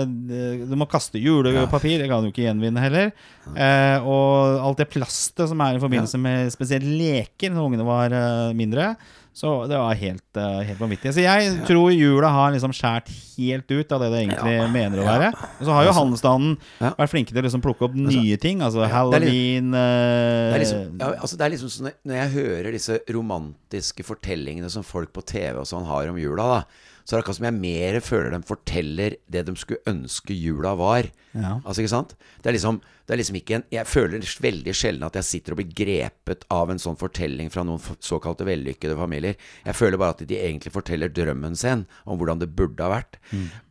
[0.07, 3.09] Du må kaste julepapir, det kan du ikke gjenvinne heller.
[3.51, 8.15] Eh, og alt det plastet som er i forbindelse med spesielt leker når ungene var
[8.15, 8.93] eh, mindre.
[9.33, 11.13] Så det var helt, uh, helt vanvittig.
[11.15, 15.05] Så jeg tror jula har liksom skåret helt ut av det det egentlig mener å
[15.07, 15.29] være.
[15.59, 16.89] Og så har jo handelsstanden Ja.
[16.97, 18.59] vært flinke til å liksom plukke opp nye ting.
[18.65, 22.15] Altså det er liksom, halloween Det er eh, liksom, altså det er liksom sånn Når
[22.19, 26.61] jeg hører disse romantiske fortellingene som folk på TV og sånn har om jula, da,
[27.09, 30.75] så er det akkurat som jeg mer føler de forteller det de skulle ønske jula
[30.77, 31.07] var.
[31.33, 31.55] Ja.
[31.63, 32.11] Altså, ikke sant?
[32.43, 35.53] Det er liksom, det er liksom ikke en Jeg føler veldig sjelden at jeg sitter
[35.55, 39.35] og blir grepet av en sånn fortelling fra noen såkalte vellykkede familier.
[39.65, 43.17] Jeg føler bare at de egentlig forteller drømmen sin om hvordan det burde ha vært.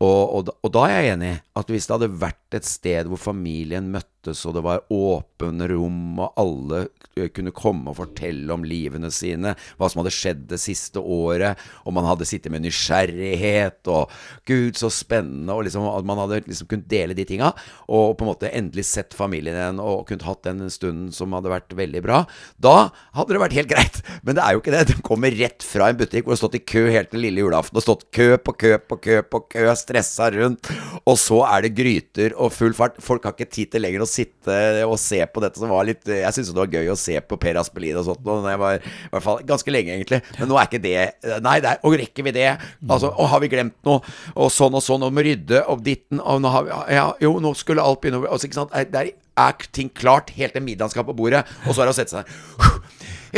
[0.02, 3.06] Og, og, da- og da er jeg enig at hvis det hadde vært et sted
[3.10, 6.88] hvor familien møttes, og det var åpne rom, og alle
[7.34, 11.94] kunne komme og fortelle om livene sine, hva som hadde skjedd det siste året, og
[11.94, 14.10] man hadde sittet med nysgjerrighet, og
[14.46, 17.52] gud, så spennende, og liksom, at man hadde liksom kunnet dele de tinga,
[17.88, 21.52] og på en måte endelig sett familien igjen, og kunnet hatt den stunden som hadde
[21.52, 22.22] vært veldig bra,
[22.58, 24.00] da hadde det vært helt greit.
[24.22, 24.84] Men det er jo ikke det.
[24.88, 27.42] De kommer rett fra en butikk hvor det har stått i kø helt til lille
[27.42, 30.70] julaften, og stått kø på kø på kø på kø, stressa rundt,
[31.04, 32.98] og så er det gryter og full fart.
[33.02, 36.06] Folk har ikke tid til lenger å sitte og se på dette som var litt
[36.08, 38.80] Jeg syntes det var gøy å se på Per Aspelid og sånt, og jeg var,
[38.82, 40.20] i hvert fall ganske lenge, egentlig.
[40.38, 40.96] Men nå er ikke det
[41.44, 42.48] Nei, det er, og rekker vi det?
[42.88, 44.02] Altså, og har vi glemt noe?
[44.34, 47.34] Og sånn og sånn, og må rydde, og ditten, og nå har vi ja, Jo,
[47.44, 48.74] nå skulle alt begynne å altså, ikke sant?
[48.76, 51.92] Er- Der er ting klart helt til middagen skal på bordet, og så er det
[51.94, 52.32] å sette seg.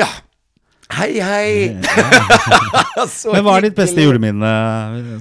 [0.00, 0.06] Ja.
[0.96, 1.50] Hei, hei.
[3.35, 4.54] Men hva er ditt beste juleminne?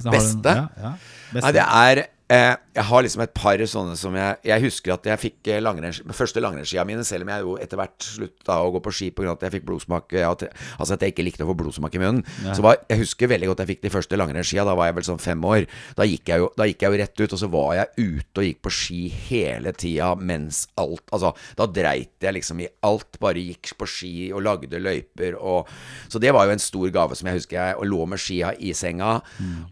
[0.08, 0.54] Beste?
[0.56, 0.94] Ja, ja.
[1.30, 1.44] Beste.
[1.44, 2.00] Nei, det er
[2.30, 5.60] eh, Jeg har liksom et par sånne som jeg Jeg husker at jeg fikk eh,
[5.62, 9.10] langrenns, første langrennsskia mine, selv om jeg jo etter hvert slutta å gå på ski
[9.16, 9.34] pga.
[9.34, 10.46] at jeg fikk blodsmak jeg, at,
[10.78, 12.24] Altså at jeg ikke likte å få blodsmak i munnen.
[12.54, 14.64] Så var, Jeg husker veldig godt jeg fikk de første langrennsskia.
[14.68, 15.66] Da var jeg vel sånn fem år.
[15.98, 18.42] Da gikk, jeg jo, da gikk jeg jo rett ut, og så var jeg ute
[18.42, 23.18] og gikk på ski hele tida mens alt Altså, da dreit jeg liksom i alt.
[23.20, 25.68] Bare gikk på ski og lagde løyper og
[26.08, 28.52] Så det var jo en stor gave som jeg husker jeg Og lå med skia
[28.58, 29.18] i senga.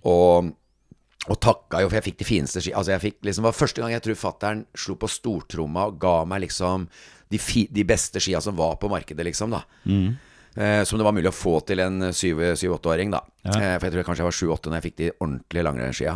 [0.09, 0.53] Og
[1.27, 3.57] og takka jo, for jeg fikk de fineste ski Altså jeg fikk liksom, Det var
[3.59, 6.87] første gang jeg tror fattern slo på stortromma og ga meg liksom
[7.29, 9.51] de, fi, de beste skia som var på markedet, liksom.
[9.53, 9.65] da
[10.59, 13.23] eh, Som det var mulig å få til en 7-8-åring, da.
[13.47, 16.15] Eh, for jeg tror kanskje jeg var 7-8 når jeg fikk de ordentlige langrennsskia.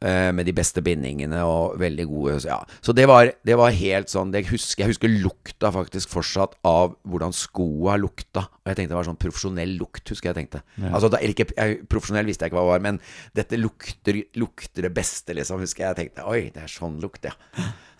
[0.00, 2.56] Eh, med de beste bindingene og veldig gode ja.
[2.80, 6.94] Så det var, det var helt sånn det husker, Jeg husker lukta faktisk fortsatt av
[7.04, 8.46] hvordan skoa lukta.
[8.48, 10.62] Og jeg tenkte det var sånn profesjonell lukt, husker jeg tenkte.
[10.88, 13.02] Altså, da, ikke, jeg, Profesjonell visste jeg ikke hva det var, men
[13.36, 15.60] dette lukter, lukter det beste, liksom.
[15.60, 15.90] Husker jeg.
[15.90, 17.36] jeg tenkte oi, det er sånn lukt, ja.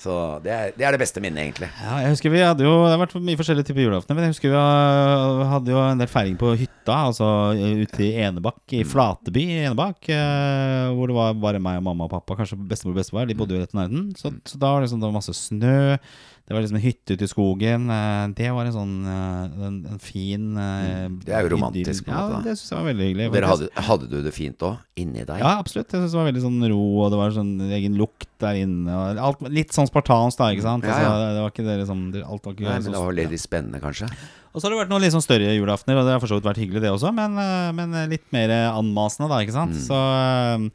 [0.00, 1.68] Så det er det, er det beste minnet, egentlig.
[1.76, 4.32] Ja, jeg husker vi hadde jo Det har vært mye forskjellige typer julaftener, men jeg
[4.32, 9.44] husker vi hadde jo en del feiring på hytta, altså ute i Enebakk, i Flateby
[9.44, 13.02] i Enebakk, eh, hvor det var bare meg og mamma og pappa, kanskje bestemor og
[13.02, 14.08] bestefar, de bodde jo rett i nærheten.
[14.16, 15.76] Så, så da var det, liksom, det var masse snø,
[16.50, 17.84] det var liksom en hytte ute i skogen.
[17.94, 22.10] eh, Det var en sånn eh, en, en fin eh, Det er jo romantisk, på
[22.10, 22.48] en Ja, måte, da.
[22.48, 23.28] det syns jeg var veldig hyggelig.
[23.36, 25.38] Dere hadde, hadde du det fint òg, inni deg?
[25.44, 25.86] Ja, absolutt.
[25.94, 28.96] Jeg synes det var veldig sånn ro, og det var sånn egen lukt der inne.
[29.22, 30.88] Alt, litt sånn spartansk, da, ikke sant?
[30.90, 31.12] Ja, Altså, ja.
[31.22, 33.80] det, det var ikke det liksom Alt var ikke Nei, men det var litt spennende,
[33.86, 34.08] kanskje.
[34.50, 36.40] og så har det vært noen litt sånn større julaftener, og det har for så
[36.40, 37.38] vidt vært hyggelig, det også, men,
[37.78, 39.78] men litt mer anmasende, da, ikke sant.
[39.86, 40.66] Så, eh,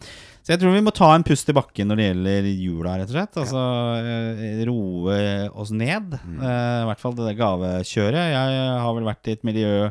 [0.46, 3.10] så jeg tror vi må ta en pust i bakken når det gjelder jula, rett
[3.10, 3.38] og slett.
[3.42, 3.62] Altså
[4.06, 4.52] ja.
[4.70, 5.16] roe
[5.58, 6.14] oss ned.
[6.22, 8.30] Eh, I hvert fall det der gavekjøret.
[8.30, 9.90] Jeg har vel vært i et miljø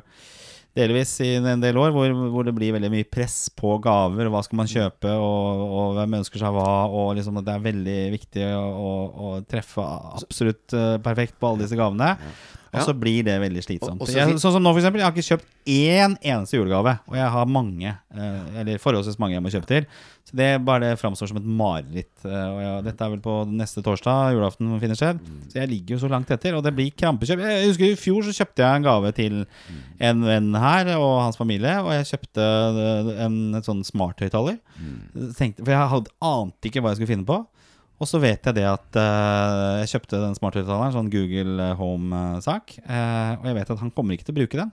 [0.75, 4.31] delvis i en del år hvor, hvor det blir veldig mye press på gaver.
[4.31, 6.71] Hva skal man kjøpe, og, og hvem ønsker seg hva.
[6.87, 9.91] Og liksom at det er veldig viktig å, å, å treffe
[10.23, 12.15] absolutt eh, perfekt på alle disse gavene.
[12.75, 14.01] Og så blir det veldig slitsomt.
[14.01, 15.01] Og- og så jeg, sånn som nå, for eksempel.
[15.01, 16.99] Jeg har ikke kjøpt én eneste julegave.
[17.09, 19.87] Og jeg har mange, eh, eller forholdsvis mange jeg må kjøpe til.
[20.25, 22.25] Så det bare framstår som et mareritt.
[22.25, 25.19] Eh, Og jeg, dette er vel på neste torsdag, julaften finner sted.
[25.49, 27.39] Så jeg ligger jo så langt etter, og det blir krampekjøp.
[27.45, 29.47] Jeg husker I fjor så kjøpte jeg en gave til
[30.01, 34.59] en venn her og hans familie, og jeg kjøpte en, en, en sånn smarthøyttaler.
[35.37, 37.47] Tenkte- For jeg hadde, ante ikke hva jeg skulle finne på.
[38.03, 42.75] Og så vet jeg det at uh, jeg kjøpte den smarthøyttaleren, sånn Google Home-sak.
[42.83, 44.73] Uh, og jeg vet at han kommer ikke til å bruke den.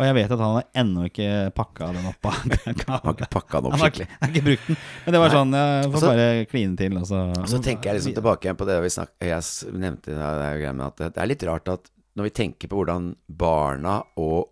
[0.00, 2.30] Og jeg vet at han har ennå ikke pakka den opp.
[2.32, 4.08] Han har ikke pakka den opp skikkelig.
[4.08, 4.80] ikke, han har ikke brukt den.
[5.04, 5.36] Men det var Nei.
[5.36, 8.16] sånn Jeg får Og så- bare kline til, og så Og så tenker jeg liksom
[8.22, 11.68] tilbake igjen på det vi snakket, jeg nevnte det at det, det er litt rart
[11.68, 14.48] at når vi tenker på hvordan barna og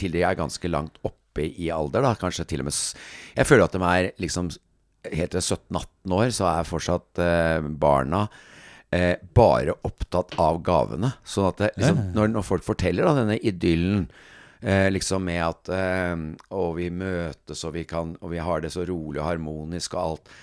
[0.00, 2.78] til de er ganske langt oppe i alder, da, kanskje til og med
[3.36, 4.50] Jeg føler at de er liksom
[5.12, 8.26] helt til 17-18 år, så er fortsatt eh, barna
[8.94, 11.12] eh, bare opptatt av gavene.
[11.26, 14.06] Sånn at det, liksom, når, når folk forteller da, denne idyllen
[14.60, 16.16] eh, liksom med at eh,
[16.56, 20.02] Og vi møtes, og vi, kan, og vi har det så rolig og harmonisk og
[20.04, 20.34] alt.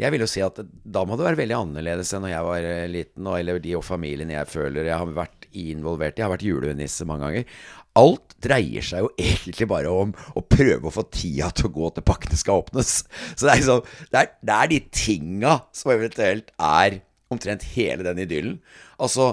[0.00, 2.68] Jeg vil jo si at da må det være veldig annerledes enn når jeg var
[2.70, 6.22] eh, liten, og, eller de og familien jeg føler jeg har vært involvert i.
[6.22, 7.60] Jeg har vært julenisse mange ganger.
[7.98, 11.90] Alt dreier seg jo egentlig bare om å prøve å få tida til å gå
[11.96, 12.92] til pakkene skal åpnes.
[13.34, 17.00] Så det er, liksom, det er, det er de tinga som eventuelt er
[17.30, 18.58] omtrent hele den idyllen.
[19.02, 19.32] Altså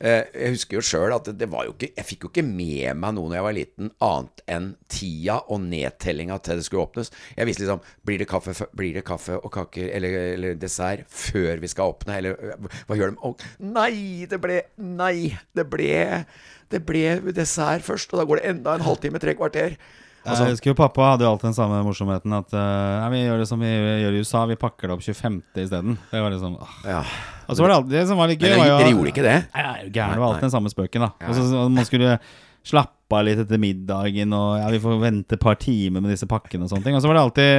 [0.00, 3.14] jeg husker jo sjøl at det, var jo ikke Jeg fikk jo ikke med meg
[3.16, 7.12] noe når jeg var liten, annet enn tida og nedtellinga til det skulle åpnes.
[7.36, 11.62] Jeg visste liksom Blir det kaffe, blir det kaffe og kaker eller, eller, dessert før
[11.62, 12.18] vi skal åpne?
[12.20, 12.56] Eller
[12.88, 13.20] hva gjør de?
[13.26, 16.24] Og, nei, det ble Nei, det ble
[16.72, 19.78] Det ble dessert først, og da går det enda en halvtime, tre kvarter.
[20.26, 23.42] Altså, jeg husker jo Pappa hadde jo alltid den samme morsomheten at uh, vi gjør
[23.42, 25.40] det som vi gjør i USA, vi pakker det opp 25.
[25.62, 25.98] isteden.
[26.10, 26.76] Det var liksom uh.
[26.82, 27.02] ja.
[27.46, 28.52] Og så var det alltid det som var litt gøy.
[28.56, 29.38] Men dere gjorde ikke det?
[29.54, 30.16] Nei, gæren.
[30.16, 31.28] Det var alltid den samme spøken, da.
[31.28, 32.18] Og så Man skulle
[32.66, 36.26] slappe av litt etter middagen, og ja, vi får vente et par timer med disse
[36.26, 36.96] pakkene og sånne ting.
[36.98, 37.52] Og så var det alltid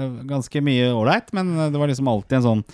[0.00, 2.64] uh, ganske mye ålreit, men det var liksom alltid en sånn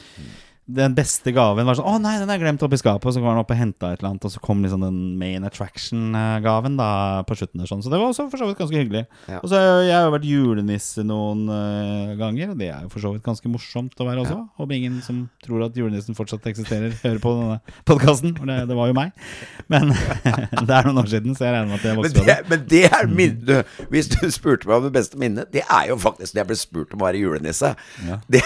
[0.63, 3.35] den beste gaven var sånn 'Å nei, den er glemt oppi skapet.' Og så var
[3.35, 7.23] han opp og henta et eller annet, og så kom liksom den main attraction-gaven da
[7.27, 7.67] på slutten.
[7.67, 9.07] sånn Så det var også for så vidt ganske hyggelig.
[9.27, 9.41] Ja.
[9.43, 13.03] Og så har jeg jo vært julenisse noen uh, ganger, og det er jo for
[13.03, 14.39] så vidt ganske morsomt å være også.
[14.39, 14.47] Ja.
[14.63, 18.37] Håper ingen som tror at julenissen fortsatt eksisterer, hører på denne podkasten.
[18.39, 19.11] For det, det, var jo meg.
[19.67, 19.91] Men
[20.69, 22.49] det er noen år siden, så jeg regner med at jeg vokste opp.
[22.53, 25.99] Men det er minnet Hvis du spurte meg om det beste minnet, det er jo
[25.99, 27.75] faktisk da jeg ble spurt om å være julenisse.
[28.07, 28.21] Ja.
[28.31, 28.43] Det,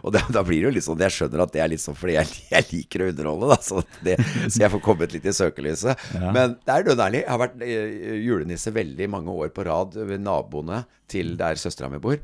[0.00, 1.96] og det, da blir det jo litt sånn Jeg skjønner at det er litt sånn
[1.98, 4.18] fordi jeg, jeg liker å underholde, da, så, det,
[4.48, 6.06] så, jeg får kommet litt i søkelyset.
[6.18, 6.32] Ja.
[6.34, 7.24] Men det er dønnærlig.
[7.24, 11.88] Jeg har vært eh, julenisse veldig mange år på rad ved naboene til der søstera
[11.88, 12.18] mi bor.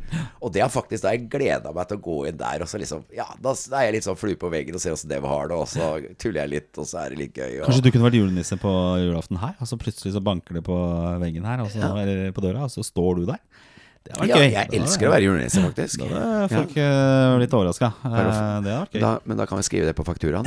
[0.44, 2.80] Og det har faktisk da jeg gleda meg til å gå inn der, og så
[2.80, 5.22] liksom Ja, da, da er jeg litt sånn flue på veggen og ser åssen det
[5.24, 7.60] har det, og så tuller jeg litt, og så er det litt gøy.
[7.60, 7.68] Og...
[7.68, 10.80] Kanskje du kunne vært julenisse på julaften her, og så plutselig så banker det på
[11.22, 11.92] veggen her, og så, ja.
[12.04, 13.40] eller på døra, og så står du der.
[14.04, 14.50] Ja, gøy.
[14.52, 16.02] Jeg elsker å være julenisse, faktisk.
[16.02, 16.88] Da hadde folk ja.
[17.40, 17.88] litt overraska.
[18.04, 20.44] Eh, men da kan vi skrive det på fakturaen.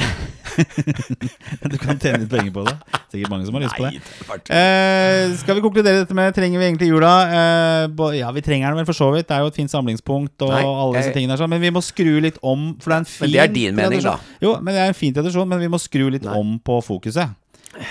[1.72, 2.76] du kan tjene litt penger på det.
[3.10, 4.54] Sikkert mange som har lyst på det.
[4.54, 7.16] Eh, skal vi konkludere dette med Trenger vi egentlig jula?
[7.34, 9.26] Eh, ja, vi trenger den vel for så vidt.
[9.32, 11.54] Det er jo et fint samlingspunkt og Nei, alle disse tingene der, sånn.
[11.56, 12.70] Men vi må skru litt om.
[12.84, 14.20] For det er en fin Men det er din mening, da.
[14.44, 16.38] Jo, men det er en fin tradisjon, men vi må skru litt Nei.
[16.38, 17.34] om på fokuset.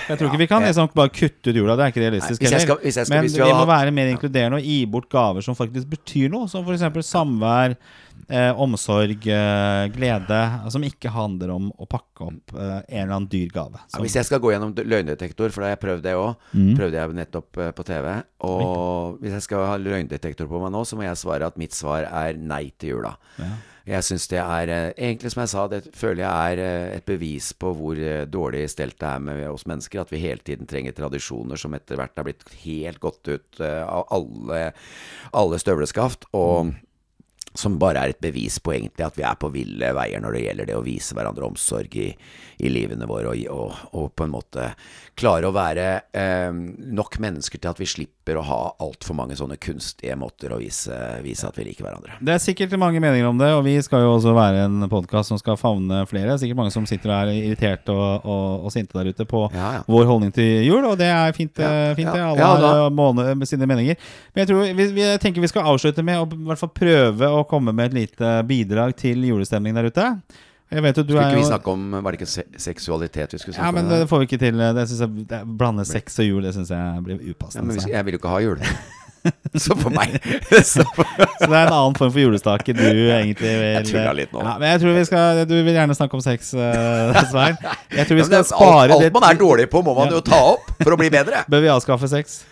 [0.07, 1.77] Jeg tror ikke vi kan liksom bare kutte ut jula.
[1.79, 4.81] Det er ikke realistisk Nei, skal, skal, Men vi, må være mer inkluderende og gi
[4.91, 6.49] bort gaver som faktisk betyr noe.
[6.51, 6.85] Som f.eks.
[7.09, 7.77] samvær,
[8.29, 10.41] eh, omsorg, eh, glede.
[10.73, 13.83] Som ikke handler om å pakke opp eh, en eller annen dyr gave.
[13.95, 16.75] Ja, hvis jeg skal gå gjennom løgndetektor, for da har jeg prøvd det òg, mm.
[16.79, 18.11] prøvde jeg nettopp eh, på TV.
[18.47, 21.77] Og hvis jeg skal ha løgndetektor på meg nå, så må jeg svare at mitt
[21.77, 23.17] svar er nei til jula.
[23.41, 23.55] Ja.
[23.87, 27.07] Jeg syns det er eh, Egentlig, som jeg sa, det føler jeg er eh, et
[27.07, 30.03] bevis på hvor eh, dårlig stelt det er med oss mennesker.
[30.03, 34.09] At vi hele tiden trenger tradisjoner som etter hvert har blitt helt gått ut av
[34.15, 34.73] alle,
[35.39, 36.27] alle støvleskaft.
[36.35, 36.75] Og
[37.61, 40.45] som bare er et bevis på egentlig at vi er på ville veier når det
[40.47, 42.11] gjelder det å vise hverandre omsorg i,
[42.59, 44.71] i livene våre, og, og, og, på en måte
[45.17, 46.53] klare å være eh,
[46.97, 50.97] nok mennesker til at vi slipper å ha altfor mange sånne kunstige måter å vise,
[51.25, 52.19] vise, at vi liker hverandre.
[52.21, 55.33] Det er sikkert mange meninger om det, og vi skal jo også være en podkast
[55.33, 56.31] som skal favne flere.
[56.31, 58.29] Det er sikkert mange som sitter og er irriterte og,
[58.67, 59.85] og, sinte der ute på ja, ja.
[59.89, 62.25] vår holdning til jul, og det er fint, ja, eh, fint det.
[62.25, 63.97] Alle har måned sine meninger.
[64.35, 66.73] Men jeg, tror, vi, vi, jeg tenker vi skal avslutte med å i hvert fall
[66.77, 70.11] prøve å komme med et lite bidrag til julestemningen der ute.
[70.67, 73.39] Jeg vet jo, du skulle ikke vi snakke om Var det ikke se seksualitet vi
[73.39, 73.77] skulle snakke om?
[73.77, 74.59] Ja, men det får vi ikke til.
[74.59, 77.63] Det synes jeg, det, Blande sex og jul, det syns jeg blir upassende.
[77.63, 77.91] Ja, men altså.
[77.93, 78.65] jeg vil jo ikke ha jul.
[79.59, 80.13] Så for meg
[80.53, 84.35] så, så, det er en annen form for julestake du egentlig vil Jeg tulla litt
[84.35, 84.43] nå.
[84.45, 87.59] Ja, men jeg tror vi skal Du vil gjerne snakke om sex, uh, Svein.
[87.91, 90.23] Jeg tror vi skal ja, spare alt, alt man er dårlig på, må man jo
[90.25, 91.43] ta opp for å bli bedre.
[91.53, 92.45] Bør vi avskaffe sex?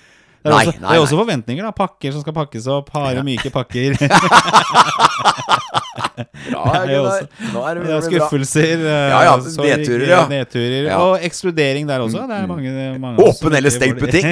[0.44, 1.64] Det er, nei, også, nei, det er også forventninger.
[1.64, 2.90] da Pakker som skal pakkes opp.
[2.92, 3.96] Harde, myke pakker.
[6.14, 7.26] bra.
[7.52, 8.84] Nå er det ja, skuffelser.
[8.84, 10.22] Eh, ja, ja, nedturer, ja.
[10.30, 11.00] nedturer ja.
[11.02, 12.24] Og ekskludering der også.
[12.28, 14.30] Det er mange, mange Åpen eller stengt butikk.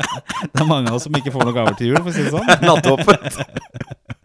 [0.52, 2.26] det er mange av oss som ikke får noen gaver til jul, for å si
[2.26, 2.48] det sånn.
[2.66, 3.40] Nattåpent.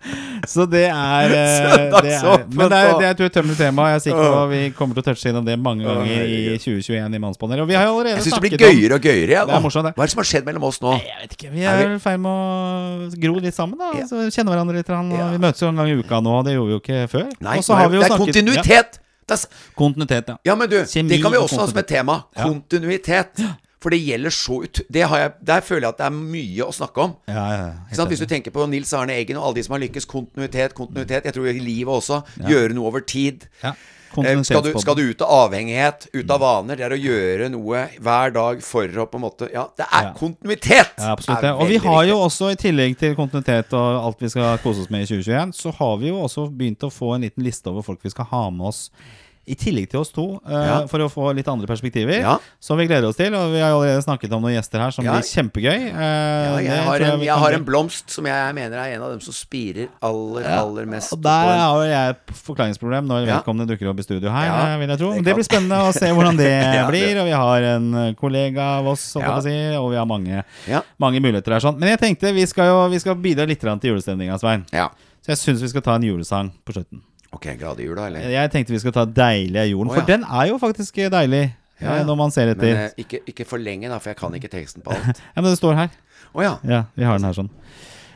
[0.53, 3.87] Så det er, eh, det er Men det er, det er et utømmelig tema.
[3.91, 7.17] Jeg er sikker på Vi kommer til å touche innom det mange ganger i 2021
[7.17, 7.63] i Mannspanelet.
[7.65, 9.31] Og vi har jo allerede Jeg syns det blir gøyere og gøyere.
[9.33, 9.95] Ja, det er morsomt, det.
[9.97, 10.97] Hva er det som har skjedd mellom oss nå?
[11.01, 13.81] Jeg vet ikke, Vi er i ferd med å gro litt sammen.
[13.81, 14.09] da ja.
[14.09, 14.93] Så Kjenne hverandre litt.
[14.93, 15.31] Ja.
[15.33, 17.27] Vi møtes jo en gang i uka nå, det gjorde vi jo ikke før.
[17.39, 18.99] Nei, det er snakket, kontinuitet!
[19.25, 19.37] Ja.
[19.73, 20.35] Kontinuitet, ja.
[20.45, 22.19] ja men du, Kjemi det kan vi også ha som et tema.
[22.37, 23.41] Kontinuitet.
[23.85, 24.79] For det gjelder så ut...
[24.89, 27.11] Jeg, der føler jeg at det er mye å snakke om.
[27.29, 30.07] Ja, ja, Hvis du tenker på Nils Arne Eggen og alle de som har lykkes.
[30.09, 31.27] Kontinuitet, kontinuitet.
[31.29, 32.23] Jeg tror i livet også.
[32.49, 33.45] Gjøre noe over tid.
[33.61, 33.75] Ja.
[34.23, 37.49] Eh, Skal du, skal du ut av avhengighet, ut av vaner, det er å gjøre
[37.51, 40.13] noe hver dag for å på en måte Ja, det er Ja.
[40.15, 40.93] kontinuitet!
[40.97, 41.43] Ja, absolutt.
[41.59, 44.89] Og vi har jo også, i tillegg til kontinuitet og alt vi skal kose oss
[44.93, 47.83] med i 2021, så har vi jo også begynt å få en liten liste over
[47.83, 48.89] folk vi skal ha med oss.
[49.47, 50.77] I tillegg til oss to, uh, Ja.
[50.89, 52.17] for å få litt andre perspektiver.
[52.19, 52.37] Ja.
[52.59, 53.33] Som vi gleder oss til.
[53.37, 55.13] Og vi har allerede snakket om noen gjester her som Ja.
[55.13, 55.91] blir kjempegøy.
[55.93, 59.03] Uh, ja, det jeg, har en, jeg har en blomst som jeg mener er en
[59.05, 61.13] av dem som spirer aller, aller mest.
[61.13, 64.45] Og der har jeg et forklaringsproblem når vedkommende dukker opp i studio her.
[64.49, 65.13] Ja, eh, vil jeg tro.
[65.13, 67.21] det Det, blir spennende å se hvordan det blir.
[67.21, 70.43] Og vi har en kollega av oss, si, og vi har mange,
[70.97, 71.59] mange muligheter her.
[71.59, 71.77] Sånn.
[71.77, 74.65] Men jeg tenkte vi skal jo vi skal bidra litt til julestemninga, Svein.
[74.73, 74.89] ja.
[75.25, 77.01] Så jeg syns vi skal ta en julesang på slutten.
[77.35, 78.25] Ok, glade jul, eller?
[78.31, 80.09] Jeg tenkte vi skal ta 'Deilig er jorden', Å, for ja.
[80.13, 81.43] den er jo faktisk deilig.
[81.81, 82.03] Ja, eh, ja.
[82.07, 82.71] Når man ser etter.
[82.71, 85.19] Men eh, ikke, ikke for lenge, da, for jeg kan ikke teksten på alt.
[85.35, 85.95] Ja, men det står her.
[86.35, 86.53] Å ja.
[86.67, 87.51] Ja, vi har den her sånn.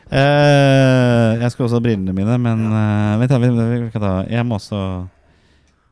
[0.10, 3.50] Eh, jeg skal også ha brillene mine, men eh, vent, da, vi,
[3.84, 4.80] vi kan ta Jeg må også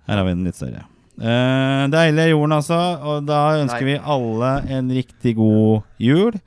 [0.07, 0.87] Her har vi den litt større.
[1.17, 2.79] Eh, deilig er jorden, altså.
[3.11, 6.39] Og da ønsker vi alle en riktig god jul.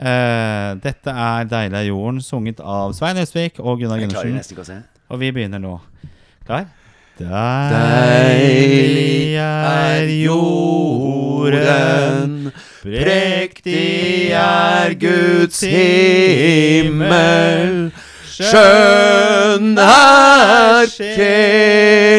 [0.00, 4.36] Eh, dette er 'Deilig er jorden', sunget av Svein Østvik og Gunnar Jeg klarer Gundersen.
[4.36, 4.78] nesten ikke å se.
[5.10, 5.74] Og vi begynner nå.
[6.50, 6.66] Klar?
[7.70, 12.32] Deilig er jorden,
[12.82, 17.94] prektig er Guds himmel.
[18.34, 22.18] Skjønn er sjelenes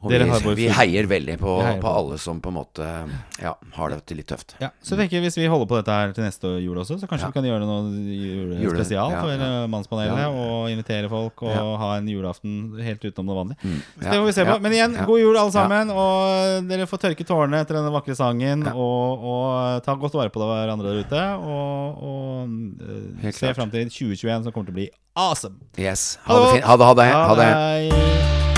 [0.00, 1.90] og vi, vi heier veldig på, heier på på.
[2.00, 2.86] alle som på en måte
[3.42, 4.54] ja, har det litt tøft.
[4.60, 7.08] ja, så jeg tenker Hvis vi holder på dette her til neste jul også, så
[7.10, 7.28] kanskje Ja.
[7.28, 7.90] vi kan gjøre noe
[8.64, 10.24] julespesial ja, for eh, Mannspanelet.
[10.32, 13.58] Og invitere folk og ha en julaften helt utenom det vanlige.
[13.60, 13.80] Mm.
[14.00, 14.56] Så det får vi se på.
[14.64, 15.92] Men igjen, god jul alle sammen.
[15.92, 18.64] Og dere får tørke tårene etter denne vakre sangen.
[18.72, 21.24] Og, og ta godt vare på hverandre der ute.
[21.44, 25.60] Og, og eh, se fram til 2021, som kommer til å bli awesome.
[25.76, 26.14] Yes.
[26.24, 26.70] Ha det fint.
[26.70, 27.10] Ha det, ha det.
[27.12, 28.49] Ha det.